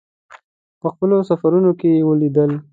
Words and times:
په 0.81 0.87
خپلو 0.93 1.17
سفرونو 1.29 1.71
کې 1.79 1.89
یې 1.95 2.05
ولیدل. 2.09 2.51